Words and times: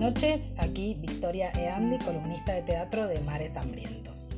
Buenas 0.00 0.14
noches, 0.14 0.40
aquí 0.56 0.96
Victoria 0.98 1.52
Eandi, 1.52 1.98
columnista 1.98 2.54
de 2.54 2.62
teatro 2.62 3.06
de 3.06 3.20
Mares 3.20 3.54
Hambrientos. 3.58 4.30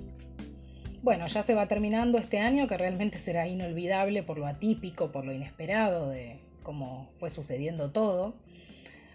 Bueno, 1.02 1.28
ya 1.28 1.44
se 1.44 1.54
va 1.54 1.68
terminando 1.68 2.18
este 2.18 2.40
año 2.40 2.66
que 2.66 2.76
realmente 2.76 3.18
será 3.18 3.46
inolvidable 3.46 4.24
por 4.24 4.38
lo 4.38 4.48
atípico, 4.48 5.12
por 5.12 5.24
lo 5.24 5.32
inesperado 5.32 6.10
de 6.10 6.40
cómo 6.64 7.08
fue 7.20 7.30
sucediendo 7.30 7.92
todo. 7.92 8.34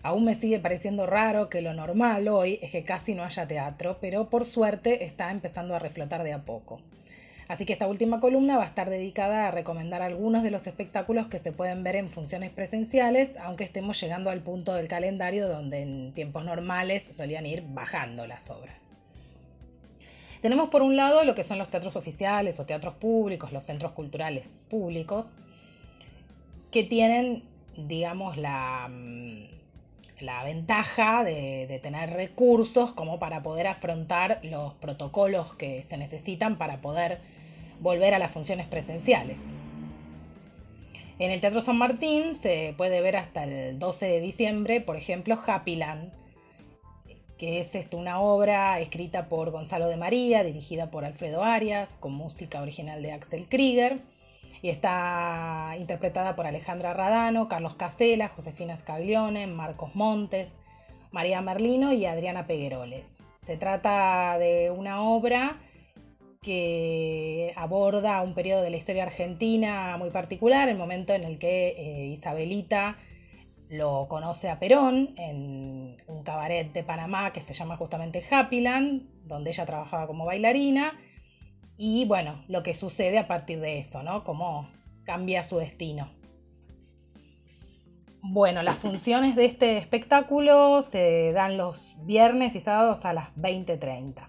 Aún 0.04 0.24
me 0.24 0.36
sigue 0.36 0.58
pareciendo 0.62 1.06
raro 1.06 1.50
que 1.50 1.62
lo 1.62 1.74
normal 1.74 2.30
hoy 2.30 2.60
es 2.62 2.72
que 2.72 2.86
casi 2.86 3.14
no 3.14 3.26
haya 3.26 3.46
teatro, 3.46 3.98
pero 4.00 4.30
por 4.30 4.46
suerte 4.46 5.04
está 5.04 5.32
empezando 5.32 5.76
a 5.76 5.80
reflotar 5.80 6.24
de 6.24 6.32
a 6.32 6.46
poco. 6.46 6.80
Así 7.48 7.66
que 7.66 7.74
esta 7.74 7.88
última 7.88 8.20
columna 8.20 8.58
va 8.58 8.64
a 8.64 8.68
estar 8.68 8.90
dedicada 8.90 9.48
a 9.48 9.52
recomendar 9.52 10.02
algunos 10.02 10.44
de 10.44 10.52
los 10.52 10.68
espectáculos 10.68 11.28
que 11.28 11.40
se 11.40 11.54
pueden 11.54 11.84
ver 11.84 11.96
en 11.96 12.10
funciones 12.10 12.52
presenciales, 12.52 13.32
aunque 13.42 13.64
estemos 13.64 14.00
llegando 14.00 14.30
al 14.30 14.42
punto 14.42 14.74
del 14.74 14.88
calendario 14.88 15.48
donde 15.48 15.82
en 15.82 16.14
tiempos 16.14 16.44
normales 16.44 17.10
solían 17.14 17.46
ir 17.46 17.64
bajando 17.70 18.28
las 18.28 18.50
obras. 18.50 18.82
Tenemos 20.42 20.70
por 20.70 20.82
un 20.82 20.96
lado 20.96 21.24
lo 21.24 21.36
que 21.36 21.44
son 21.44 21.58
los 21.58 21.70
teatros 21.70 21.96
oficiales 21.96 22.60
o 22.60 22.66
teatros 22.66 22.96
públicos, 22.96 23.52
los 23.52 23.64
centros 23.64 23.94
culturales 23.94 24.50
públicos, 24.70 25.26
que 26.70 26.84
tienen, 26.84 27.44
digamos, 27.76 28.38
la, 28.38 28.88
mm, 28.90 29.57
la 30.20 30.44
ventaja 30.44 31.24
de, 31.24 31.68
de, 31.68 31.80
tener 31.80 32.12
recursos 32.12 32.94
como 32.94 33.20
para 33.20 33.44
poder 33.44 33.68
afrontar 33.68 34.40
los 34.44 34.74
protocolos 34.76 35.54
que 35.56 35.84
se 35.84 35.98
necesitan 35.98 36.58
para 36.58 36.82
poder 36.82 37.20
volver 37.80 38.14
a 38.14 38.20
las 38.20 38.32
funciones 38.32 38.68
presenciales. 38.68 39.40
En 41.20 41.32
el 41.32 41.42
Teatro 41.42 41.62
San 41.62 41.78
Martín 41.78 42.36
se 42.36 42.76
puede 42.78 43.02
ver 43.02 43.18
hasta 43.18 43.44
el 43.44 43.80
12 43.80 44.06
de 44.06 44.20
diciembre, 44.22 44.82
por 44.82 44.98
ejemplo, 44.98 45.40
Happyland, 45.46 46.12
que 47.38 47.60
es 47.60 47.74
esto, 47.74 47.98
una 47.98 48.20
obra 48.20 48.80
escrita 48.80 49.28
por 49.28 49.52
Gonzalo 49.52 49.88
de 49.88 49.98
María, 49.98 50.44
dirigida 50.44 50.92
por 50.92 51.06
Alfredo 51.06 51.44
Arias, 51.44 51.90
con 52.00 52.14
música 52.14 52.62
original 52.62 53.02
de 53.02 53.14
Axel 53.14 53.48
Krieger, 53.48 54.00
y 54.62 54.70
está 54.70 55.76
interpretada 55.78 56.36
por 56.36 56.48
Alejandra 56.48 56.94
Radano, 56.94 57.48
Carlos 57.48 57.76
Casela, 57.76 58.30
Josefina 58.30 58.78
Scaglione, 58.78 59.48
Marcos 59.48 59.96
Montes, 59.96 60.54
María 61.12 61.42
Merlino 61.42 61.94
y 61.94 62.06
Adriana 62.06 62.48
Pegueroles. 62.48 63.06
Se 63.46 63.58
trata 63.58 64.38
de 64.38 64.72
una 64.72 65.02
obra 65.02 65.58
que 66.42 67.54
aborda 67.56 68.22
un 68.22 68.34
periodo 68.34 68.62
de 68.62 68.70
la 68.70 68.78
historia 68.78 69.04
argentina 69.04 69.98
muy 69.98 70.10
particular, 70.12 70.70
el 70.70 70.78
momento 70.78 71.14
en 71.14 71.24
el 71.24 71.40
que 71.40 71.70
eh, 71.70 72.06
Isabelita 72.08 72.98
lo 73.70 74.08
conoce 74.08 74.50
a 74.50 74.60
Perón 74.60 75.14
en 75.18 75.98
un 76.08 76.24
cabaret 76.24 76.72
de 76.72 76.84
Panamá 76.84 77.34
que 77.34 77.42
se 77.42 77.54
llama 77.54 77.76
justamente 77.76 78.24
Happyland, 78.30 79.10
donde 79.26 79.50
ella 79.52 79.66
trabajaba 79.66 80.08
como 80.08 80.26
bailarina, 80.26 80.98
y 81.78 82.06
bueno, 82.06 82.44
lo 82.48 82.64
que 82.64 82.74
sucede 82.74 83.20
a 83.20 83.28
partir 83.28 83.60
de 83.60 83.78
eso, 83.78 84.04
¿no? 84.04 84.24
Cómo 84.24 84.68
cambia 85.04 85.44
su 85.44 85.58
destino. 85.58 86.10
Bueno, 88.22 88.64
las 88.64 88.78
funciones 88.78 89.36
de 89.36 89.46
este 89.46 89.78
espectáculo 89.78 90.82
se 90.82 91.32
dan 91.34 91.58
los 91.58 91.96
viernes 92.00 92.56
y 92.56 92.60
sábados 92.60 93.06
a 93.06 93.14
las 93.14 93.34
20.30. 93.36 94.28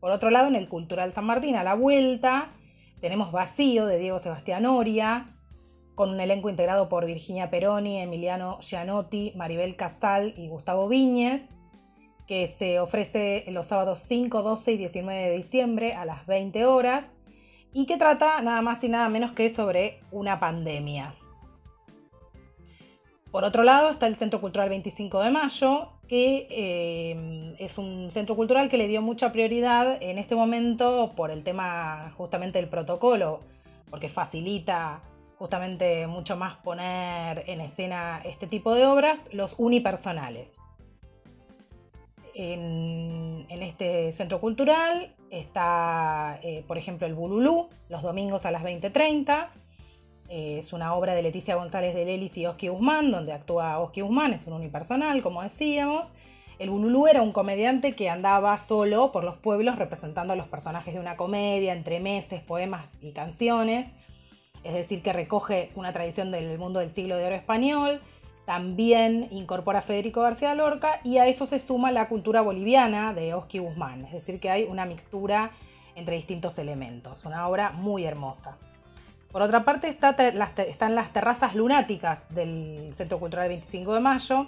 Por 0.00 0.10
otro 0.10 0.30
lado, 0.30 0.48
en 0.48 0.56
el 0.56 0.68
Cultural 0.68 1.12
San 1.12 1.24
Martín, 1.24 1.56
a 1.56 1.64
la 1.64 1.74
vuelta, 1.74 2.50
tenemos 3.00 3.32
Vacío 3.32 3.86
de 3.86 3.98
Diego 3.98 4.18
Sebastián 4.18 4.66
Oria, 4.66 5.34
con 5.94 6.10
un 6.10 6.20
elenco 6.20 6.50
integrado 6.50 6.88
por 6.88 7.06
Virginia 7.06 7.48
Peroni, 7.48 8.00
Emiliano 8.00 8.58
Gianotti, 8.60 9.32
Maribel 9.34 9.76
Casal 9.76 10.34
y 10.36 10.48
Gustavo 10.48 10.88
Viñez, 10.88 11.42
que 12.28 12.46
se 12.46 12.78
ofrece 12.78 13.44
los 13.48 13.66
sábados 13.68 14.04
5, 14.06 14.42
12 14.42 14.72
y 14.72 14.76
19 14.76 15.18
de 15.18 15.36
diciembre 15.38 15.94
a 15.94 16.04
las 16.04 16.26
20 16.26 16.66
horas 16.66 17.06
y 17.72 17.86
que 17.86 17.96
trata 17.96 18.40
nada 18.42 18.60
más 18.60 18.84
y 18.84 18.88
nada 18.88 19.08
menos 19.08 19.32
que 19.32 19.48
sobre 19.48 20.00
una 20.12 20.38
pandemia. 20.38 21.14
Por 23.30 23.44
otro 23.44 23.62
lado 23.62 23.90
está 23.90 24.06
el 24.06 24.14
Centro 24.14 24.40
Cultural 24.40 24.68
25 24.68 25.20
de 25.20 25.30
Mayo, 25.30 25.88
que 26.06 26.46
eh, 26.50 27.54
es 27.58 27.76
un 27.78 28.10
centro 28.10 28.36
cultural 28.36 28.68
que 28.68 28.78
le 28.78 28.88
dio 28.88 29.02
mucha 29.02 29.32
prioridad 29.32 29.98
en 30.02 30.18
este 30.18 30.34
momento 30.34 31.12
por 31.14 31.30
el 31.30 31.42
tema 31.44 32.12
justamente 32.16 32.58
del 32.58 32.68
protocolo, 32.68 33.40
porque 33.90 34.08
facilita 34.08 35.02
justamente 35.38 36.06
mucho 36.06 36.36
más 36.36 36.56
poner 36.56 37.44
en 37.46 37.60
escena 37.60 38.20
este 38.24 38.46
tipo 38.46 38.74
de 38.74 38.86
obras, 38.86 39.22
los 39.32 39.54
unipersonales. 39.58 40.57
En, 42.40 43.46
este 43.50 44.12
centro 44.12 44.40
cultural 44.40 45.12
está, 45.28 46.38
eh, 46.40 46.64
por 46.68 46.78
ejemplo, 46.78 47.08
el 47.08 47.14
Bululú, 47.14 47.68
los 47.88 48.02
domingos 48.02 48.46
a 48.46 48.52
las 48.52 48.62
20.30, 48.62 49.48
es 50.28 50.72
una 50.72 50.94
obra 50.94 51.14
de 51.14 51.22
Leticia 51.22 51.56
González 51.56 51.96
de 51.96 52.04
Lelis 52.04 52.36
y 52.38 52.46
Oski 52.46 52.68
Guzmán, 52.68 53.10
donde 53.10 53.32
actúa 53.32 53.80
Oski 53.80 54.02
Guzmán, 54.02 54.34
es 54.34 54.46
un 54.46 54.52
unipersonal, 54.52 55.20
como 55.20 55.42
decíamos. 55.42 56.06
El 56.60 56.70
Bululú 56.70 57.08
era 57.08 57.22
un 57.22 57.32
comediante 57.32 57.96
que 57.96 58.08
andaba 58.08 58.56
solo 58.58 59.10
por 59.10 59.24
los 59.24 59.36
pueblos 59.36 59.76
representando 59.76 60.34
a 60.34 60.36
los 60.36 60.46
personajes 60.46 60.94
de 60.94 61.00
una 61.00 61.16
comedia, 61.16 61.72
entre 61.72 61.98
meses, 61.98 62.40
poemas 62.40 62.98
y 63.02 63.10
canciones. 63.10 63.88
Es 64.62 64.74
decir, 64.74 65.02
que 65.02 65.12
recoge 65.12 65.72
una 65.74 65.92
tradición 65.92 66.30
del 66.30 66.56
mundo 66.56 66.78
del 66.78 66.90
siglo 66.90 67.16
de 67.16 67.26
oro 67.26 67.34
español. 67.34 68.00
También 68.48 69.28
incorpora 69.30 69.82
Federico 69.82 70.22
García 70.22 70.54
Lorca 70.54 71.00
y 71.04 71.18
a 71.18 71.26
eso 71.26 71.46
se 71.46 71.58
suma 71.58 71.92
la 71.92 72.08
cultura 72.08 72.40
boliviana 72.40 73.12
de 73.12 73.34
Oski 73.34 73.58
Guzmán. 73.58 74.06
Es 74.06 74.12
decir, 74.12 74.40
que 74.40 74.48
hay 74.48 74.64
una 74.64 74.86
mixtura 74.86 75.50
entre 75.96 76.16
distintos 76.16 76.58
elementos. 76.58 77.26
Una 77.26 77.46
obra 77.46 77.72
muy 77.72 78.06
hermosa. 78.06 78.56
Por 79.30 79.42
otra 79.42 79.66
parte 79.66 79.88
están 79.90 80.94
las 80.94 81.12
terrazas 81.12 81.54
lunáticas 81.54 82.34
del 82.34 82.88
Centro 82.94 83.18
Cultural 83.20 83.48
25 83.48 83.92
de 83.92 84.00
Mayo, 84.00 84.46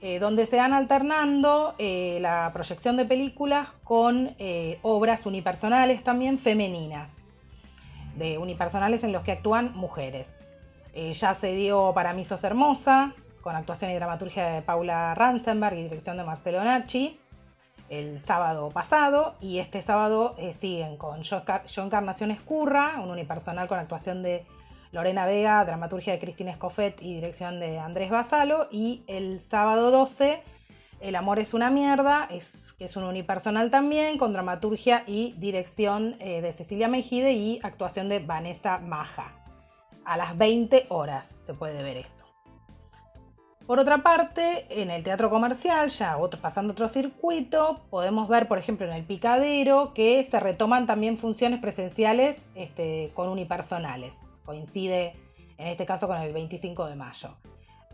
eh, 0.00 0.18
donde 0.18 0.46
se 0.46 0.56
van 0.56 0.72
alternando 0.72 1.74
eh, 1.76 2.20
la 2.22 2.48
proyección 2.54 2.96
de 2.96 3.04
películas 3.04 3.68
con 3.84 4.34
eh, 4.38 4.78
obras 4.80 5.26
unipersonales 5.26 6.02
también 6.02 6.38
femeninas, 6.38 7.12
de 8.16 8.38
unipersonales 8.38 9.04
en 9.04 9.12
los 9.12 9.22
que 9.24 9.32
actúan 9.32 9.74
mujeres. 9.74 10.39
Ya 10.94 11.34
se 11.34 11.54
dio 11.54 11.92
Para 11.94 12.12
mí 12.12 12.24
sos 12.24 12.44
hermosa, 12.44 13.14
con 13.40 13.56
actuación 13.56 13.90
y 13.90 13.94
dramaturgia 13.94 14.46
de 14.48 14.62
Paula 14.62 15.14
Ransenberg 15.14 15.76
y 15.76 15.82
dirección 15.84 16.16
de 16.16 16.24
Marcelo 16.24 16.62
Nachi 16.62 17.18
el 17.90 18.20
sábado 18.20 18.70
pasado 18.70 19.34
y 19.40 19.58
este 19.58 19.82
sábado 19.82 20.36
eh, 20.38 20.52
siguen 20.52 20.96
con 20.96 21.22
Yo 21.22 21.42
Encarnación 21.76 22.30
Escurra, 22.30 23.00
un 23.02 23.10
unipersonal 23.10 23.66
con 23.66 23.78
actuación 23.78 24.22
de 24.22 24.46
Lorena 24.92 25.26
Vega, 25.26 25.64
dramaturgia 25.64 26.12
de 26.12 26.20
Cristina 26.20 26.52
Escoffet 26.52 27.02
y 27.02 27.14
dirección 27.14 27.58
de 27.58 27.80
Andrés 27.80 28.10
Basalo 28.10 28.68
y 28.70 29.02
el 29.08 29.40
sábado 29.40 29.90
12 29.90 30.40
El 31.00 31.16
amor 31.16 31.40
es 31.40 31.52
una 31.52 31.70
mierda, 31.70 32.28
es, 32.30 32.74
que 32.78 32.84
es 32.84 32.96
un 32.96 33.02
unipersonal 33.02 33.70
también 33.72 34.18
con 34.18 34.32
dramaturgia 34.32 35.02
y 35.06 35.34
dirección 35.38 36.16
eh, 36.20 36.42
de 36.42 36.52
Cecilia 36.52 36.88
Mejide 36.88 37.32
y 37.32 37.58
actuación 37.62 38.08
de 38.08 38.20
Vanessa 38.20 38.78
Maja. 38.78 39.39
A 40.10 40.16
las 40.16 40.36
20 40.36 40.86
horas 40.88 41.36
se 41.44 41.54
puede 41.54 41.84
ver 41.84 41.98
esto. 41.98 42.24
Por 43.64 43.78
otra 43.78 43.98
parte, 43.98 44.66
en 44.68 44.90
el 44.90 45.04
teatro 45.04 45.30
comercial, 45.30 45.88
ya 45.88 46.18
pasando 46.42 46.72
otro 46.72 46.88
circuito, 46.88 47.82
podemos 47.90 48.28
ver, 48.28 48.48
por 48.48 48.58
ejemplo, 48.58 48.88
en 48.88 48.92
el 48.92 49.04
Picadero, 49.04 49.94
que 49.94 50.24
se 50.24 50.40
retoman 50.40 50.86
también 50.86 51.16
funciones 51.16 51.60
presenciales 51.60 52.38
este, 52.56 53.12
con 53.14 53.28
unipersonales. 53.28 54.16
Coincide 54.44 55.14
en 55.58 55.68
este 55.68 55.86
caso 55.86 56.08
con 56.08 56.16
el 56.16 56.32
25 56.32 56.86
de 56.86 56.96
mayo. 56.96 57.36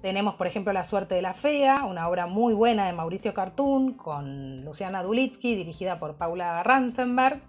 Tenemos, 0.00 0.36
por 0.36 0.46
ejemplo, 0.46 0.72
La 0.72 0.86
suerte 0.86 1.16
de 1.16 1.20
la 1.20 1.34
fea, 1.34 1.84
una 1.84 2.08
obra 2.08 2.26
muy 2.26 2.54
buena 2.54 2.86
de 2.86 2.94
Mauricio 2.94 3.34
Cartoon 3.34 3.92
con 3.92 4.64
Luciana 4.64 5.02
Dulitsky, 5.02 5.54
dirigida 5.54 5.98
por 5.98 6.14
Paula 6.14 6.62
Ransenberg. 6.62 7.42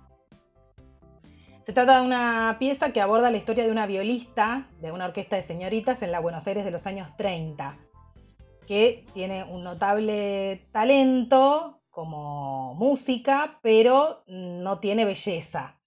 Se 1.67 1.73
trata 1.73 1.99
de 1.99 2.05
una 2.05 2.55
pieza 2.61 2.93
que 2.93 3.01
aborda 3.01 3.29
la 3.29 3.35
historia 3.35 3.65
de 3.65 3.71
una 3.71 3.87
violista 3.87 4.69
de 4.79 4.93
una 4.93 5.03
orquesta 5.03 5.35
de 5.35 5.43
señoritas 5.43 6.01
en 6.01 6.13
la 6.13 6.21
Buenos 6.21 6.47
Aires 6.47 6.63
de 6.63 6.71
los 6.71 6.87
años 6.87 7.17
30 7.17 7.77
que 8.65 9.05
tiene 9.13 9.43
un 9.43 9.65
notable 9.65 10.65
talento 10.71 11.81
como 11.89 12.73
música, 12.75 13.59
pero 13.61 14.23
no 14.27 14.79
tiene 14.79 15.03
belleza, 15.03 15.77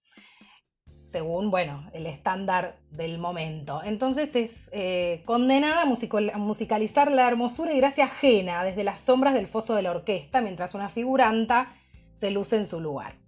según 1.01 1.49
bueno, 1.49 1.89
el 1.93 2.05
estándar 2.05 2.77
del 2.91 3.17
momento. 3.17 3.81
Entonces 3.83 4.35
es 4.35 4.69
eh, 4.73 5.23
condenada 5.25 5.81
a 5.81 6.37
musicalizar 6.37 7.11
la 7.11 7.27
hermosura 7.27 7.73
y 7.73 7.77
gracia 7.77 8.05
ajena 8.05 8.63
desde 8.63 8.83
las 8.83 9.01
sombras 9.01 9.33
del 9.33 9.47
foso 9.47 9.73
de 9.73 9.81
la 9.81 9.89
orquesta, 9.89 10.41
mientras 10.41 10.75
una 10.75 10.89
figuranta 10.89 11.73
se 12.13 12.29
luce 12.29 12.57
en 12.57 12.67
su 12.67 12.79
lugar. 12.79 13.20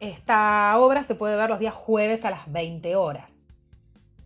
Esta 0.00 0.78
obra 0.78 1.02
se 1.02 1.14
puede 1.14 1.36
ver 1.36 1.50
los 1.50 1.58
días 1.58 1.74
jueves 1.74 2.24
a 2.24 2.30
las 2.30 2.50
20 2.52 2.94
horas. 2.96 3.30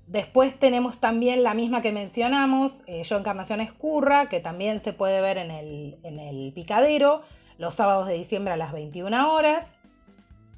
Después 0.06 0.58
tenemos 0.58 0.98
también 0.98 1.42
la 1.42 1.54
misma 1.54 1.80
que 1.80 1.92
mencionamos, 1.92 2.74
eh, 2.86 3.02
Yo 3.02 3.16
Encarnación 3.16 3.62
Escurra, 3.62 4.28
que 4.28 4.40
también 4.40 4.80
se 4.80 4.92
puede 4.92 5.22
ver 5.22 5.38
en 5.38 5.50
el, 5.50 5.98
en 6.02 6.18
el 6.18 6.52
picadero 6.52 7.22
los 7.56 7.76
sábados 7.76 8.06
de 8.06 8.14
diciembre 8.14 8.52
a 8.52 8.58
las 8.58 8.72
21 8.72 9.32
horas. 9.32 9.72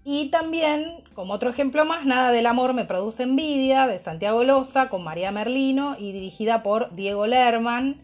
Y 0.03 0.31
también, 0.31 1.05
como 1.15 1.35
otro 1.35 1.49
ejemplo 1.49 1.85
más, 1.85 2.05
Nada 2.05 2.33
del 2.33 2.47
Amor 2.47 2.75
me 2.75 2.85
produce 2.85 3.23
envidia, 3.23 3.87
de 3.87 3.99
Santiago 4.01 4.43
Loza, 4.43 4.89
con 4.89 5.05
María 5.05 5.31
Merlino 5.31 5.97
y 5.99 6.13
dirigida 6.13 6.63
por 6.63 6.95
Diego 6.95 7.27
Lerman, 7.27 8.03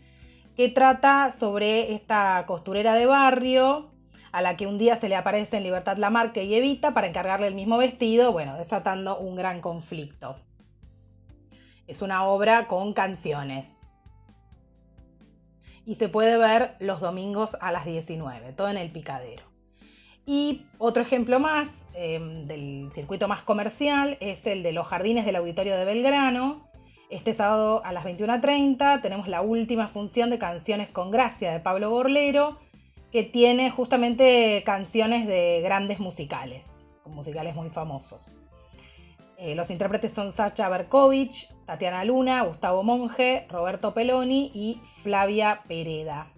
que 0.56 0.68
trata 0.68 1.32
sobre 1.32 1.92
esta 1.94 2.44
costurera 2.46 2.94
de 2.94 3.06
barrio 3.06 3.90
a 4.32 4.42
la 4.42 4.56
que 4.56 4.66
un 4.66 4.78
día 4.78 4.96
se 4.96 5.08
le 5.08 5.16
aparece 5.16 5.56
en 5.56 5.64
Libertad 5.64 5.96
Lamarque 5.96 6.44
y 6.44 6.54
Evita 6.54 6.94
para 6.94 7.06
encargarle 7.06 7.46
el 7.46 7.54
mismo 7.54 7.78
vestido, 7.78 8.32
bueno, 8.32 8.56
desatando 8.56 9.18
un 9.18 9.36
gran 9.36 9.60
conflicto. 9.60 10.36
Es 11.86 12.02
una 12.02 12.24
obra 12.24 12.68
con 12.68 12.92
canciones. 12.92 13.68
Y 15.84 15.96
se 15.96 16.08
puede 16.08 16.36
ver 16.36 16.76
los 16.78 17.00
domingos 17.00 17.56
a 17.60 17.72
las 17.72 17.84
19, 17.84 18.52
todo 18.52 18.68
en 18.68 18.76
el 18.76 18.92
picadero. 18.92 19.50
Y 20.26 20.66
otro 20.78 21.02
ejemplo 21.02 21.40
más 21.40 21.70
em, 21.94 22.46
del 22.46 22.90
circuito 22.92 23.26
más 23.26 23.42
comercial 23.42 24.16
es 24.20 24.46
el 24.46 24.62
de 24.62 24.72
los 24.72 24.86
jardines 24.86 25.24
del 25.24 25.36
auditorio 25.36 25.76
de 25.76 25.84
Belgrano. 25.84 26.68
Este 27.08 27.32
sábado 27.32 27.82
a 27.84 27.92
las 27.92 28.04
21.30 28.04 29.02
tenemos 29.02 29.26
la 29.26 29.40
última 29.40 29.88
función 29.88 30.30
de 30.30 30.38
Canciones 30.38 30.88
con 30.88 31.10
Gracia 31.10 31.50
de 31.50 31.58
Pablo 31.58 31.90
Gorlero, 31.90 32.58
que 33.12 33.22
tiene 33.24 33.70
justamente 33.70 34.62
canciones 34.64 35.26
de 35.26 35.60
grandes 35.62 35.98
musicales, 35.98 36.66
musicales 37.06 37.54
muy 37.54 37.70
famosos. 37.70 38.34
Eh, 39.36 39.54
los 39.54 39.70
intérpretes 39.70 40.12
son 40.12 40.32
Sacha 40.32 40.68
Berkovich, 40.68 41.48
Tatiana 41.64 42.04
Luna, 42.04 42.42
Gustavo 42.42 42.82
Monge, 42.82 43.46
Roberto 43.48 43.94
Peloni 43.94 44.50
y 44.54 44.80
Flavia 45.02 45.62
Pereda. 45.66 46.30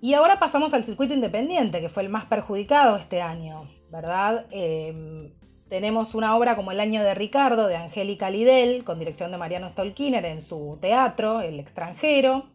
Y 0.00 0.14
ahora 0.14 0.38
pasamos 0.38 0.72
al 0.74 0.84
circuito 0.84 1.12
independiente, 1.12 1.80
que 1.80 1.88
fue 1.88 2.04
el 2.04 2.08
más 2.08 2.24
perjudicado 2.24 2.96
este 2.96 3.20
año, 3.20 3.68
¿verdad? 3.90 4.46
Em, 4.50 5.34
tenemos 5.68 6.14
una 6.14 6.36
obra 6.36 6.56
como 6.56 6.72
El 6.72 6.80
año 6.80 7.02
de 7.02 7.14
Ricardo, 7.14 7.66
de 7.66 7.76
Angélica 7.76 8.30
Lidel, 8.30 8.84
con 8.84 8.98
dirección 8.98 9.30
de 9.30 9.38
Mariano 9.38 9.68
Stolkiner 9.68 10.24
en 10.24 10.40
su 10.40 10.78
teatro, 10.80 11.40
El 11.40 11.60
extranjero. 11.60 12.46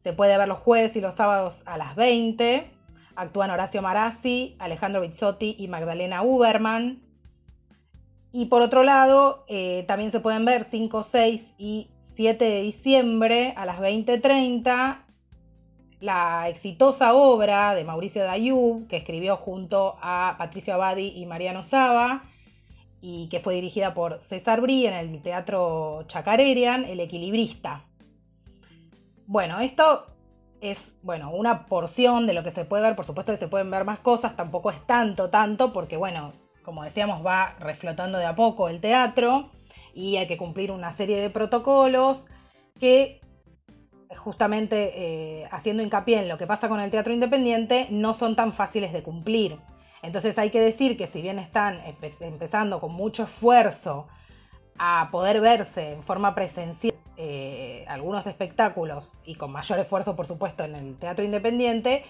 Se 0.00 0.12
puede 0.12 0.36
ver 0.36 0.48
los 0.48 0.58
jueves 0.58 0.96
y 0.96 1.00
los 1.00 1.14
sábados 1.14 1.62
a 1.66 1.76
las 1.76 1.94
20. 1.94 2.70
Actúan 3.16 3.50
Horacio 3.50 3.82
Marazzi, 3.82 4.56
Alejandro 4.58 5.02
Bizzotti 5.02 5.56
y 5.58 5.68
Magdalena 5.68 6.22
Uberman. 6.22 7.02
Y 8.32 8.46
por 8.46 8.62
otro 8.62 8.82
lado, 8.82 9.44
eh, 9.48 9.84
también 9.86 10.10
se 10.10 10.20
pueden 10.20 10.44
ver 10.44 10.64
5, 10.64 11.02
6 11.02 11.46
y 11.58 11.88
7 12.14 12.44
de 12.44 12.62
diciembre 12.62 13.54
a 13.56 13.64
las 13.64 13.78
20.30 13.78 15.04
la 16.00 16.48
exitosa 16.48 17.12
obra 17.12 17.74
de 17.74 17.84
Mauricio 17.84 18.24
Dayub, 18.24 18.86
que 18.88 18.96
escribió 18.96 19.36
junto 19.36 19.96
a 20.00 20.34
Patricio 20.38 20.74
Abadi 20.74 21.12
y 21.14 21.26
Mariano 21.26 21.62
Saba, 21.62 22.24
y 23.02 23.28
que 23.28 23.40
fue 23.40 23.54
dirigida 23.54 23.94
por 23.94 24.20
César 24.22 24.60
Brí 24.60 24.86
en 24.86 24.94
el 24.94 25.22
Teatro 25.22 26.04
Chacarerian, 26.06 26.84
El 26.84 27.00
Equilibrista. 27.00 27.84
Bueno, 29.30 29.60
esto 29.60 30.06
es 30.60 30.92
bueno, 31.02 31.30
una 31.30 31.66
porción 31.66 32.26
de 32.26 32.32
lo 32.32 32.42
que 32.42 32.50
se 32.50 32.64
puede 32.64 32.82
ver, 32.82 32.96
por 32.96 33.04
supuesto 33.04 33.30
que 33.30 33.38
se 33.38 33.46
pueden 33.46 33.70
ver 33.70 33.84
más 33.84 34.00
cosas, 34.00 34.34
tampoco 34.34 34.72
es 34.72 34.84
tanto, 34.88 35.30
tanto, 35.30 35.72
porque 35.72 35.96
bueno, 35.96 36.32
como 36.64 36.82
decíamos, 36.82 37.24
va 37.24 37.54
reflotando 37.60 38.18
de 38.18 38.26
a 38.26 38.34
poco 38.34 38.68
el 38.68 38.80
teatro 38.80 39.52
y 39.94 40.16
hay 40.16 40.26
que 40.26 40.36
cumplir 40.36 40.72
una 40.72 40.92
serie 40.92 41.20
de 41.20 41.30
protocolos 41.30 42.26
que 42.80 43.20
justamente 44.16 44.94
eh, 44.96 45.48
haciendo 45.52 45.84
hincapié 45.84 46.18
en 46.18 46.28
lo 46.28 46.36
que 46.36 46.48
pasa 46.48 46.68
con 46.68 46.80
el 46.80 46.90
teatro 46.90 47.12
independiente, 47.12 47.86
no 47.88 48.14
son 48.14 48.34
tan 48.34 48.52
fáciles 48.52 48.92
de 48.92 49.04
cumplir. 49.04 49.60
Entonces 50.02 50.38
hay 50.38 50.50
que 50.50 50.60
decir 50.60 50.96
que 50.96 51.06
si 51.06 51.22
bien 51.22 51.38
están 51.38 51.80
empezando 52.20 52.80
con 52.80 52.94
mucho 52.94 53.22
esfuerzo 53.22 54.08
a 54.76 55.08
poder 55.12 55.40
verse 55.40 55.92
en 55.92 56.02
forma 56.02 56.34
presencial 56.34 56.99
eh, 57.22 57.84
algunos 57.86 58.26
espectáculos 58.26 59.12
y 59.26 59.34
con 59.34 59.52
mayor 59.52 59.78
esfuerzo, 59.78 60.16
por 60.16 60.26
supuesto, 60.26 60.64
en 60.64 60.74
el 60.74 60.96
teatro 60.96 61.22
independiente, 61.22 62.02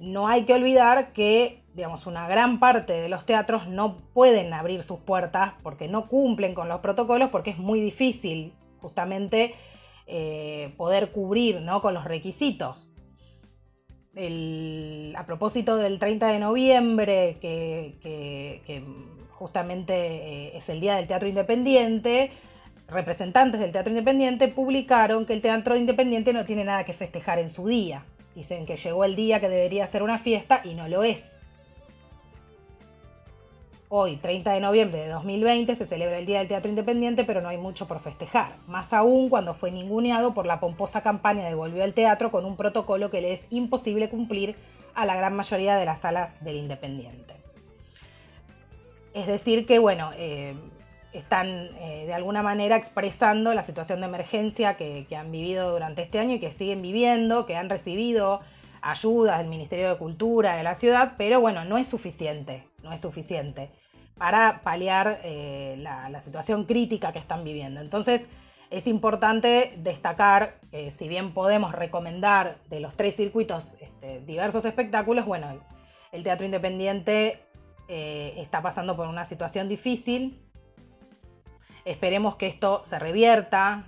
no 0.00 0.26
hay 0.26 0.44
que 0.44 0.54
olvidar 0.54 1.12
que, 1.12 1.62
digamos, 1.74 2.08
una 2.08 2.26
gran 2.26 2.58
parte 2.58 2.92
de 2.94 3.08
los 3.08 3.24
teatros 3.24 3.68
no 3.68 3.98
pueden 4.12 4.52
abrir 4.52 4.82
sus 4.82 4.98
puertas 4.98 5.52
porque 5.62 5.86
no 5.86 6.08
cumplen 6.08 6.52
con 6.52 6.68
los 6.68 6.80
protocolos, 6.80 7.30
porque 7.30 7.50
es 7.50 7.58
muy 7.58 7.78
difícil 7.78 8.54
justamente 8.80 9.54
eh, 10.08 10.74
poder 10.76 11.12
cubrir 11.12 11.60
¿no? 11.60 11.80
con 11.80 11.94
los 11.94 12.04
requisitos. 12.04 12.90
a 14.16 15.26
propósito 15.26 15.76
del 15.76 16.00
30 16.00 16.26
de 16.26 16.38
noviembre, 16.40 17.38
que, 17.40 18.82
justamente 19.30 19.94
eh, 19.94 20.56
es 20.56 20.68
el 20.70 20.80
Día 20.80 20.96
del 20.96 21.06
Teatro 21.06 21.28
Independiente, 21.28 22.32
representantes 22.88 23.60
del 23.60 23.72
Teatro 23.72 23.90
Independiente 23.90 24.48
publicaron 24.48 25.26
que 25.26 25.32
el 25.32 25.42
Teatro 25.42 25.76
Independiente 25.76 26.32
no 26.32 26.44
tiene 26.44 26.64
nada 26.64 26.84
que 26.84 26.92
festejar 26.92 27.38
en 27.38 27.50
su 27.50 27.66
día. 27.66 28.04
Dicen 28.34 28.66
que 28.66 28.76
llegó 28.76 29.04
el 29.04 29.16
día 29.16 29.40
que 29.40 29.48
debería 29.48 29.86
ser 29.86 30.02
una 30.02 30.18
fiesta 30.18 30.60
y 30.62 30.74
no 30.74 30.88
lo 30.88 31.02
es. 31.02 31.36
Hoy, 33.88 34.16
30 34.16 34.52
de 34.52 34.60
noviembre 34.60 34.98
de 34.98 35.08
2020, 35.08 35.76
se 35.76 35.86
celebra 35.86 36.18
el 36.18 36.26
Día 36.26 36.40
del 36.40 36.48
Teatro 36.48 36.68
Independiente, 36.68 37.22
pero 37.22 37.40
no 37.40 37.48
hay 37.48 37.56
mucho 37.56 37.86
por 37.86 38.00
festejar. 38.00 38.56
Más 38.66 38.92
aún 38.92 39.28
cuando 39.28 39.54
fue 39.54 39.70
ninguneado 39.70 40.34
por 40.34 40.44
la 40.44 40.58
pomposa 40.58 41.02
campaña 41.02 41.44
de 41.44 41.54
Volvió 41.54 41.84
al 41.84 41.94
Teatro 41.94 42.32
con 42.32 42.44
un 42.44 42.56
protocolo 42.56 43.10
que 43.10 43.20
le 43.20 43.32
es 43.32 43.46
imposible 43.50 44.08
cumplir 44.08 44.56
a 44.94 45.06
la 45.06 45.14
gran 45.14 45.36
mayoría 45.36 45.76
de 45.76 45.84
las 45.84 46.00
salas 46.00 46.34
del 46.44 46.56
Independiente. 46.56 47.34
Es 49.14 49.28
decir, 49.28 49.66
que 49.66 49.78
bueno, 49.78 50.10
eh, 50.16 50.56
están 51.18 51.70
eh, 51.80 52.04
de 52.06 52.14
alguna 52.14 52.42
manera 52.42 52.76
expresando 52.76 53.54
la 53.54 53.62
situación 53.62 54.00
de 54.00 54.06
emergencia 54.06 54.76
que, 54.76 55.06
han 55.16 55.32
vivido 55.32 55.72
durante 55.72 56.02
este 56.02 56.18
año 56.18 56.34
y 56.34 56.40
que 56.40 56.50
siguen 56.50 56.82
viviendo, 56.82 57.46
que 57.46 57.56
han 57.56 57.70
recibido 57.70 58.40
ayudas 58.82 59.38
del 59.38 59.48
Ministerio 59.48 59.88
de 59.88 59.96
Cultura 59.96 60.56
de 60.56 60.62
la 60.62 60.74
ciudad, 60.74 61.14
pero 61.16 61.40
bueno, 61.40 61.64
no 61.64 61.78
es 61.78 61.88
suficiente 61.88 62.64
no 62.86 62.92
es 62.92 63.00
suficiente 63.00 63.70
para 64.16 64.62
paliar 64.62 65.20
eh, 65.24 65.76
la, 65.78 66.20
situación 66.22 66.64
crítica 66.64 67.12
que 67.12 67.18
están 67.18 67.44
viviendo. 67.44 67.80
Entonces, 67.80 68.26
es 68.70 68.86
importante 68.86 69.74
destacar 69.76 70.54
que 70.70 70.90
si 70.90 71.06
bien 71.06 71.34
podemos 71.34 71.72
recomendar 71.72 72.56
de 72.70 72.80
los 72.80 72.96
tres 72.96 73.14
circuitos 73.14 73.74
este, 73.80 74.20
diversos 74.20 74.64
espectáculos, 74.64 75.26
bueno, 75.26 75.60
el, 76.12 76.22
teatro 76.22 76.46
independiente 76.46 77.40
eh, 77.88 78.34
está 78.38 78.62
pasando 78.62 78.96
por 78.96 79.06
una 79.06 79.26
situación 79.26 79.68
difícil. 79.68 80.40
Esperemos 81.86 82.34
que 82.34 82.48
esto 82.48 82.82
se 82.84 82.98
revierta 82.98 83.84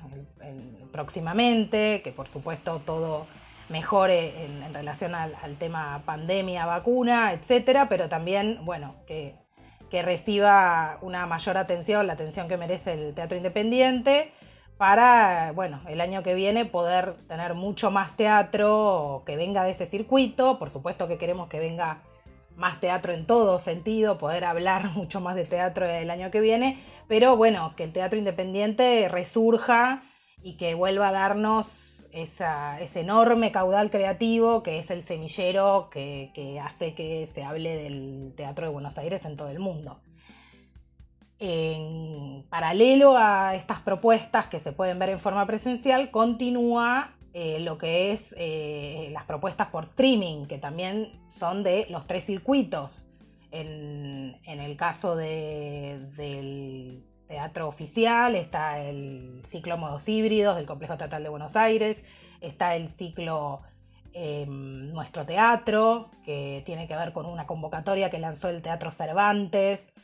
próximamente, 0.93 2.01
que 2.03 2.13
por 2.13 2.29
supuesto 2.29 2.81
todo 2.87 3.27
mejore 3.69 4.45
en, 4.45 4.73
relación 4.73 5.17
al, 5.17 5.35
tema 5.59 6.03
pandemia, 6.07 6.65
vacuna, 6.65 7.33
etcétera, 7.33 7.89
pero 7.89 8.09
también, 8.09 8.61
bueno, 8.65 8.95
que, 9.07 9.35
reciba 9.91 10.99
una 11.01 11.27
mayor 11.27 11.57
atención, 11.57 12.07
la 12.07 12.13
atención 12.13 12.47
que 12.47 12.57
merece 12.57 12.93
el 12.93 13.15
teatro 13.15 13.37
independiente, 13.37 14.33
para, 14.77 15.51
bueno, 15.53 15.81
el 15.89 16.01
año 16.01 16.23
que 16.23 16.35
viene 16.35 16.67
poder 16.67 17.15
tener 17.27 17.55
mucho 17.55 17.91
más 17.91 18.17
teatro 18.17 19.25
que 19.27 19.37
venga 19.37 19.65
de 19.65 19.73
ese 19.73 19.87
circuito. 19.87 20.61
Por 20.61 20.71
supuesto 20.71 21.09
que 21.09 21.19
queremos 21.19 21.49
que 21.49 21.59
venga 21.59 22.03
más 22.59 22.81
teatro 22.81 23.15
en 23.15 23.25
todo 23.25 23.59
sentido, 23.61 24.19
poder 24.19 24.45
hablar 24.45 24.91
mucho 24.95 25.21
más 25.21 25.37
de 25.37 25.45
teatro 25.45 25.87
el 25.87 26.11
año 26.11 26.31
que 26.31 26.41
viene, 26.41 26.79
pero 27.07 27.37
bueno, 27.37 27.73
que 27.77 27.85
el 27.85 27.93
teatro 27.93 28.19
independiente 28.19 29.09
resurja 29.09 30.03
y 30.43 30.57
que 30.57 30.75
vuelva 30.75 31.09
a 31.09 31.13
darnos 31.13 32.07
ese 32.11 33.01
enorme 33.01 33.53
caudal 33.53 33.91
creativo 33.91 34.63
que 34.63 34.79
es 34.79 34.91
el 34.91 35.03
semillero 35.03 35.89
que, 35.91 36.61
hace 36.63 36.95
que 36.95 37.27
se 37.27 37.45
hable 37.45 37.77
del 37.77 38.33
Teatro 38.37 38.67
de 38.67 38.73
Buenos 38.73 38.99
Aires 38.99 39.25
en 39.25 39.37
todo 39.37 39.49
el 39.49 39.59
mundo. 39.59 40.01
En 41.39 42.45
paralelo 42.49 43.17
a 43.17 43.55
estas 43.55 43.81
propuestas 43.81 44.47
que 44.47 44.59
se 44.59 44.73
pueden 44.73 44.99
ver 44.99 45.11
en 45.11 45.21
forma 45.21 45.47
presencial, 45.47 46.11
continúa 46.11 47.13
eh, 47.35 47.61
lo 47.61 47.77
que 47.77 48.13
es 48.13 48.35
eh, 48.39 49.11
las 49.13 49.25
propuestas 49.25 49.69
por 49.69 49.85
streaming, 49.85 50.47
que 50.47 50.57
también 50.59 51.21
son 51.29 51.63
de 51.63 51.87
los 51.91 52.07
tres 52.07 52.25
circuitos. 52.25 53.05
En, 53.51 54.37
el 54.45 54.77
caso 54.77 55.17
del 55.17 56.11
teatro 57.27 57.69
oficial, 57.69 58.35
está 58.35 58.79
el 58.81 59.43
ciclo 59.47 59.79
Modos 59.79 60.07
Híbridos 60.09 60.57
del 60.57 60.67
Complejo 60.67 60.95
Estatal 60.95 61.23
de 61.23 61.29
Buenos 61.31 61.57
Aires, 61.57 62.05
está 62.41 62.77
el 62.77 62.89
ciclo 62.89 63.63
em, 64.13 64.91
Nuestro 64.93 65.25
Teatro, 65.25 66.11
que 66.25 66.63
tiene 66.67 66.87
que 66.87 66.97
ver 66.97 67.15
con 67.15 67.25
una 67.25 67.47
convocatoria 67.47 68.11
que 68.11 68.19
lanzó 68.19 68.51
el 68.51 68.61
Teatro 68.61 68.91
Cervantes 68.91 69.95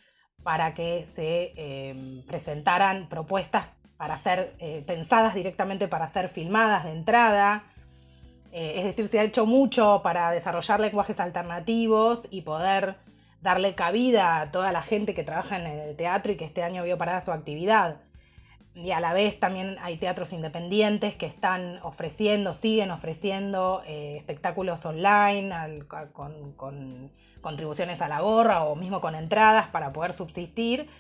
para 0.43 0.73
que 0.73 1.07
se 1.14 2.25
presentaran 2.26 3.09
propuestas 3.09 3.66
para 4.04 4.18
ser 4.18 4.52
eh, 4.58 4.84
pensadas 4.87 5.34
directamente 5.34 5.88
para 5.88 6.06
ser 6.08 6.28
filmadas 6.28 6.84
de 6.84 6.92
entrada. 6.92 7.64
Eh, 8.52 8.75
es 8.76 8.84
decir, 8.84 9.08
se 9.08 9.18
ha 9.18 9.23
hecho 9.23 9.46
mucho 9.46 10.02
para 10.02 10.30
desarrollar 10.30 10.78
lenguajes 10.78 11.18
alternativos 11.20 12.28
y 12.30 12.42
poder 12.42 12.96
darle 13.40 13.75
cabida 13.75 14.42
a 14.42 14.50
toda 14.50 14.73
la 14.73 14.82
gente 14.82 15.14
que 15.14 15.25
trabaja 15.25 15.56
en 15.56 15.66
el 15.66 15.96
teatro 15.96 16.32
y 16.32 16.37
que 16.37 16.44
este 16.44 16.62
año 16.62 16.82
vio 16.84 16.99
parada 16.99 17.23
su 17.23 17.32
actividad. 17.32 17.96
Y 18.75 18.90
a 18.90 19.00
la 19.00 19.14
vez 19.14 19.40
también 19.40 19.78
hay 19.80 19.96
teatros 19.96 20.34
independientes 20.34 21.16
que 21.16 21.25
están 21.25 21.78
ofreciendo, 21.82 22.52
siguen 22.52 22.90
ofreciendo 22.90 23.82
eh, 23.87 24.18
espectáculos 24.18 24.84
online 24.84 25.50
con 26.12 27.11
contribuciones 27.40 28.02
a 28.02 28.08
la 28.08 28.20
gorra 28.20 28.64
o 28.64 28.76
mismo 28.76 29.00
con 29.00 29.14
entradas 29.14 29.68
para 29.68 29.94
poder 29.94 30.12
subsistir. 30.12 30.90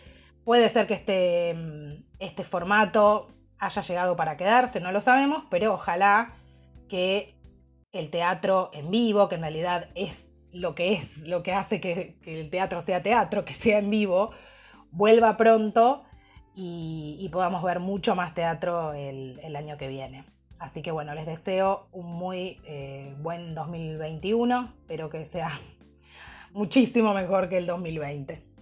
Puede 0.44 0.68
ser 0.68 0.86
que 0.86 0.94
este, 0.94 1.54
mm, 1.54 2.04
este 2.18 2.44
formato 2.44 3.28
haya 3.58 3.82
llegado 3.82 4.16
para 4.16 4.36
quedarse, 4.36 4.80
no 4.80 4.92
lo 4.92 5.00
sabemos, 5.00 5.44
pero 5.50 5.74
ojalá 5.74 6.34
que 6.88 7.34
el 7.92 8.10
teatro 8.10 8.70
en 8.72 8.90
vivo, 8.90 9.28
que 9.28 9.36
en 9.36 9.40
realidad 9.40 9.88
es 9.94 10.30
lo 10.52 10.74
que 10.74 10.94
es, 10.94 11.18
lo 11.26 11.42
que 11.42 11.52
hace 11.52 11.80
que, 11.80 12.16
el 12.26 12.50
teatro 12.50 12.82
sea 12.82 13.02
teatro, 13.02 13.44
que 13.44 13.54
sea 13.54 13.78
en 13.78 13.90
vivo, 13.90 14.30
vuelva 14.90 15.36
pronto 15.36 16.04
y, 16.54 17.28
podamos 17.32 17.62
ver 17.62 17.80
mucho 17.80 18.14
más 18.14 18.34
teatro 18.34 18.92
el, 18.92 19.56
año 19.56 19.76
que 19.76 19.88
viene. 19.88 20.24
Así 20.58 20.82
que 20.82 20.92
bueno, 20.92 21.14
les 21.14 21.26
deseo 21.26 21.88
un 21.90 22.06
muy 22.06 22.60
eh, 22.64 23.14
buen 23.18 23.54
2021, 23.54 24.72
espero 24.82 25.08
que 25.08 25.24
sea 25.24 25.50
muchísimo 26.52 27.14
mejor 27.14 27.48
que 27.48 27.58
el 27.58 27.66
2020. 27.66 28.53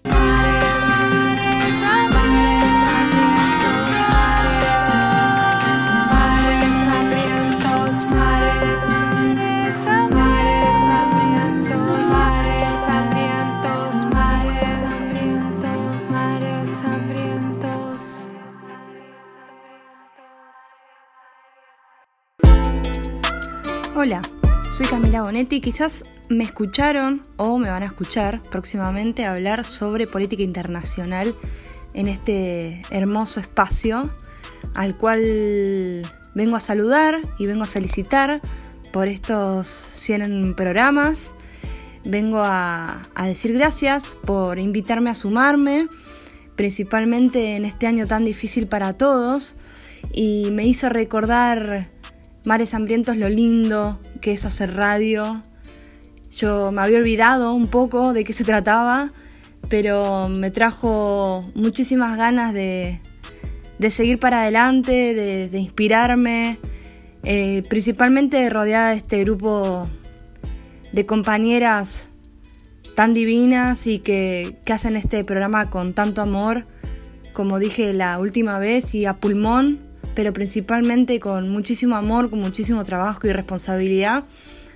Hola, 23.94 24.20
soy 24.72 24.86
Camila 24.86 25.22
Bonetti. 25.22 25.60
Quizás 25.60 26.02
me 26.28 26.42
escucharon 26.42 27.22
o 27.36 27.56
me 27.56 27.70
van 27.70 27.84
a 27.84 27.86
escuchar 27.86 28.42
próximamente 28.50 29.24
hablar 29.24 29.64
sobre 29.64 30.08
política 30.08 30.42
internacional 30.42 31.36
en 31.94 32.08
este 32.08 32.82
hermoso 32.90 33.40
espacio 33.40 34.08
al 34.74 34.96
cual 34.96 36.02
vengo 36.34 36.56
a 36.56 36.60
saludar 36.60 37.20
y 37.38 37.46
vengo 37.46 37.64
a 37.64 37.66
felicitar 37.66 38.40
por 38.92 39.08
estos 39.08 39.66
100 39.66 40.54
programas. 40.54 41.34
Vengo 42.04 42.42
a, 42.42 42.98
a 43.14 43.26
decir 43.26 43.52
gracias 43.52 44.16
por 44.24 44.58
invitarme 44.58 45.10
a 45.10 45.14
sumarme, 45.14 45.88
principalmente 46.56 47.56
en 47.56 47.64
este 47.64 47.86
año 47.86 48.06
tan 48.06 48.24
difícil 48.24 48.66
para 48.68 48.94
todos, 48.94 49.56
y 50.12 50.50
me 50.50 50.66
hizo 50.66 50.88
recordar 50.88 51.90
Mares 52.44 52.74
Hambrientos 52.74 53.16
lo 53.16 53.28
lindo 53.28 54.00
que 54.20 54.32
es 54.32 54.44
hacer 54.44 54.74
radio. 54.74 55.42
Yo 56.30 56.72
me 56.72 56.82
había 56.82 56.98
olvidado 56.98 57.54
un 57.54 57.68
poco 57.68 58.12
de 58.12 58.24
qué 58.24 58.32
se 58.32 58.44
trataba, 58.44 59.12
pero 59.72 60.28
me 60.28 60.50
trajo 60.50 61.42
muchísimas 61.54 62.18
ganas 62.18 62.52
de, 62.52 63.00
seguir 63.88 64.18
para 64.18 64.42
adelante, 64.42 65.14
de, 65.50 65.58
inspirarme, 65.58 66.58
eh, 67.24 67.62
principalmente 67.70 68.50
rodeada 68.50 68.90
de 68.90 68.96
este 68.96 69.24
grupo 69.24 69.88
de 70.92 71.06
compañeras 71.06 72.10
tan 72.94 73.14
divinas 73.14 73.86
y 73.86 74.00
que, 74.00 74.58
que 74.66 74.74
hacen 74.74 74.94
este 74.94 75.24
programa 75.24 75.70
con 75.70 75.94
tanto 75.94 76.20
amor, 76.20 76.64
como 77.32 77.58
dije 77.58 77.94
la 77.94 78.18
última 78.18 78.58
vez, 78.58 78.94
y 78.94 79.06
a 79.06 79.14
pulmón 79.20 79.80
pero 80.14 80.34
principalmente 80.34 81.18
con 81.18 81.48
muchísimo 81.48 81.96
amor, 81.96 82.28
con 82.28 82.40
muchísimo 82.40 82.84
trabajo 82.84 83.26
y 83.26 83.32
responsabilidad. 83.32 84.22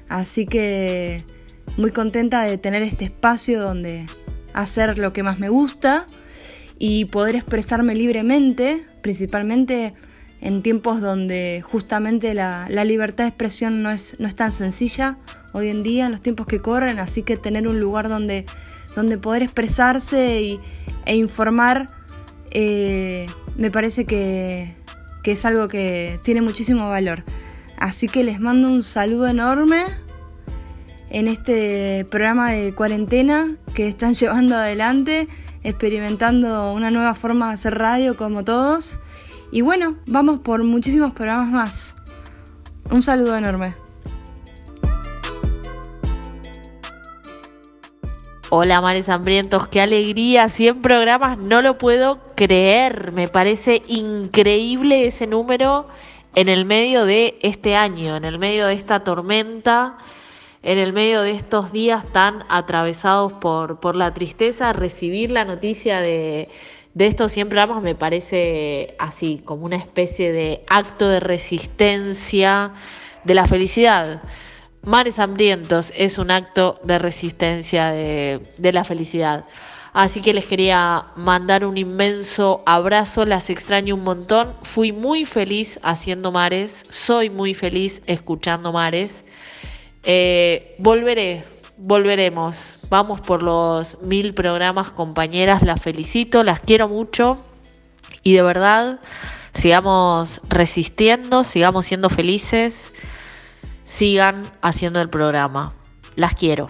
Así 0.09 0.47
que 0.47 1.23
muy 1.77 1.91
contenta 1.91 2.45
de 2.45 2.57
tener 2.57 2.83
este 2.83 3.05
espacio 3.05 3.61
donde 3.61 4.07
hacer 4.57 4.99
lo 4.99 5.13
que 5.13 5.23
más 5.23 5.39
me 5.39 5.49
gusta 5.49 6.07
y 6.79 7.05
poder 7.05 7.37
expresarme 7.37 7.95
libremente, 7.95 8.87
principalmente 9.03 9.95
en 10.41 10.63
tiempos 10.63 11.01
donde 11.01 11.63
justamente 11.65 12.35
la, 12.35 12.69
libertad 12.85 13.25
de 13.25 13.29
expresión 13.29 13.83
no 13.83 13.91
es, 13.91 14.17
no 14.19 14.27
es 14.27 14.35
tan 14.35 14.53
sencilla 14.53 15.19
hoy 15.53 15.69
en 15.69 15.83
día, 15.83 16.07
en 16.07 16.13
los 16.13 16.21
tiempos 16.21 16.47
que 16.47 16.61
corren, 16.61 16.99
así 16.99 17.23
que 17.23 17.37
tener 17.37 17.69
un 17.69 17.81
lugar 17.81 18.09
donde, 18.09 18.47
donde 18.95 19.19
poder 19.19 19.43
expresarse 19.43 20.59
e 21.07 21.17
informar 21.17 21.87
eh, 22.51 23.27
me 23.57 23.71
parece 23.71 24.05
que, 24.05 24.75
que 25.23 25.33
es 25.33 25.45
algo 25.45 25.69
que 25.69 26.17
tiene 26.23 26.41
muchísimo 26.43 26.89
valor. 26.89 27.25
Así 27.79 28.09
que 28.09 28.25
les 28.25 28.41
mando 28.41 28.69
un 28.69 28.83
saludo 28.83 29.27
enorme 29.27 29.85
en 31.11 31.29
este 31.29 32.05
programa 32.11 32.51
de 32.51 32.75
cuarentena 32.75 33.57
que 33.75 33.87
están 33.87 34.15
llevando 34.15 34.57
adelante, 34.57 35.27
experimentando 35.63 36.73
una 36.73 36.91
nueva 36.91 37.15
forma 37.15 37.49
de 37.49 37.55
hacer 37.55 37.79
radio 37.79 38.17
como 38.17 38.45
todos. 38.45 39.01
Y 39.51 39.61
bueno, 39.61 39.97
vamos 40.07 40.41
por 40.41 40.63
muchísimos 40.65 41.13
programas 41.13 41.51
más. 41.51 41.97
Un 42.91 43.03
saludo 43.03 43.37
enorme. 43.37 43.75
Hola 48.49 48.81
Mares 48.81 49.09
Hambrientos, 49.09 49.67
qué 49.67 49.81
alegría, 49.81 50.49
100 50.49 50.81
programas, 50.81 51.37
no 51.37 51.63
lo 51.63 51.79
puedo 51.79 52.21
creer, 52.37 53.11
me 53.11 53.27
parece 53.27 53.83
increíble 53.89 55.09
ese 55.09 55.27
número 55.27 55.83
en 56.37 56.49
el 56.49 56.65
medio 56.65 57.05
de 57.05 57.39
este 57.43 57.75
año, 57.75 58.15
en 58.15 58.25
el 58.25 58.39
medio 58.39 58.69
de 58.69 58.75
esta 58.75 59.03
tormenta, 59.03 59.99
en 60.63 60.79
el 60.79 60.93
medio 60.93 61.23
de 61.23 61.33
estos 61.33 61.73
días 61.73 62.13
tan 62.13 62.43
atravesados 62.49 63.33
por, 63.35 63.81
por 63.81 63.97
la 63.97 64.13
tristeza, 64.15 64.73
recibir 64.73 65.31
la 65.31 65.45
noticia 65.45 66.01
de, 66.01 66.49
de 66.97 67.07
estos 67.07 67.33
100 67.33 67.51
programas 67.51 67.83
me 67.83 67.95
parece 67.95 68.95
así, 68.99 69.43
como 69.45 69.67
una 69.67 69.77
especie 69.77 70.33
de 70.33 70.63
acto 70.69 71.09
de 71.09 71.21
resistencia 71.21 72.73
de 73.25 73.35
la 73.35 73.47
felicidad. 73.47 74.23
Mares 74.87 75.19
Hambrientos 75.19 75.93
es 75.95 76.17
un 76.17 76.31
acto 76.31 76.81
de 76.85 76.99
resistencia 76.99 77.91
de, 77.91 78.73
la 78.73 78.83
felicidad. 78.83 79.45
Así 79.93 80.23
que 80.23 80.33
les 80.33 80.47
quería 80.47 81.05
mandar 81.17 81.67
un 81.67 81.77
inmenso 81.77 82.63
abrazo, 82.65 83.27
las 83.27 83.51
extraño 83.51 83.97
un 83.97 84.03
montón. 84.03 84.55
Fui 84.63 84.93
muy 84.93 85.27
feliz 85.27 85.79
haciendo 85.83 86.33
mares, 86.33 86.87
soy 86.89 87.29
muy 87.29 87.53
feliz 87.53 88.01
escuchando 88.07 88.73
mares. 88.73 89.25
Eh, 90.07 90.75
volveré, 90.79 91.45
volveremos. 91.77 92.81
Vamos 92.89 93.21
por 93.21 93.43
los 93.43 94.01
mil 94.03 94.33
programas, 94.33 94.91
compañeras, 94.93 95.63
las 95.63 95.83
felicito, 95.83 96.43
las 96.43 96.61
quiero 96.61 96.89
mucho. 96.89 97.39
Y 98.23 98.33
de 98.33 98.43
verdad, 98.43 99.01
sigamos 99.53 100.41
resistiendo, 100.49 101.45
sigamos 101.45 101.87
siendo 101.87 102.09
felices 102.09 102.93
sigan 103.87 104.43
haciendo 104.61 105.01
el 105.01 105.09
programa. 105.09 105.75
Las 106.17 106.35
quiero. 106.35 106.69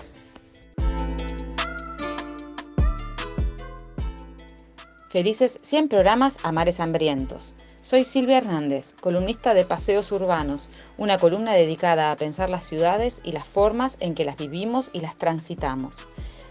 Felices 5.09 5.59
100 5.63 5.89
programas 5.89 6.37
a 6.43 6.53
Mares 6.53 6.79
Hambrientos. 6.79 7.55
Soy 7.87 8.03
Silvia 8.03 8.39
Hernández, 8.39 8.95
columnista 9.01 9.55
de 9.55 9.65
Paseos 9.65 10.11
Urbanos, 10.11 10.69
una 10.99 11.19
columna 11.19 11.53
dedicada 11.53 12.11
a 12.11 12.17
pensar 12.17 12.51
las 12.51 12.65
ciudades 12.65 13.21
y 13.23 13.31
las 13.31 13.47
formas 13.47 13.97
en 14.01 14.17
que 14.17 14.25
las 14.25 14.37
vivimos 14.37 14.91
y 14.93 14.99
las 14.99 15.17
transitamos. 15.17 15.99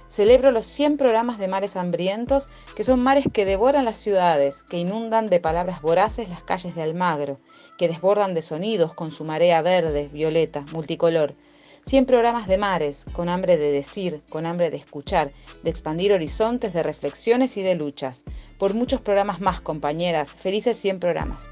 Celebro 0.08 0.51
los 0.51 0.65
100 0.65 0.96
programas 0.96 1.38
de 1.38 1.50
Mares 1.50 1.75
Hambrientos, 1.75 2.48
que 2.74 2.86
son 2.86 3.04
mares 3.04 3.25
que 3.34 3.44
devoran 3.44 3.84
las 3.84 3.98
ciudades, 3.98 4.63
que 4.63 4.77
inundan 4.77 5.27
de 5.27 5.42
palabras 5.42 5.82
voraces 5.82 6.30
las 6.30 6.42
calles 6.42 6.74
de 6.74 6.84
Almagro, 6.84 7.38
que 7.77 7.89
desbordan 7.89 8.34
de 8.34 8.42
sonidos 8.42 8.94
con 8.94 9.12
su 9.12 9.25
marea 9.25 9.62
verde, 9.62 10.08
violeta, 10.13 10.63
multicolor. 10.72 11.36
Cien 11.86 12.08
programas 12.08 12.48
de 12.48 12.58
mares, 12.58 13.06
con 13.13 13.30
hambre 13.30 13.58
de 13.58 13.72
decir, 13.72 14.24
con 14.32 14.48
hambre 14.48 14.72
de 14.72 14.77
escuchar, 14.77 15.32
de 15.62 15.70
expandir 15.70 16.13
horizontes 16.13 16.74
de 16.74 16.82
reflexiones 16.82 17.58
y 17.58 17.62
de 17.62 17.75
luchas. 17.75 18.24
Por 18.58 18.74
muchos 18.74 19.01
programas 19.01 19.39
más, 19.39 19.62
compañeras. 19.62 20.34
Felices 20.34 20.77
100 20.77 21.00
programas. 21.00 21.51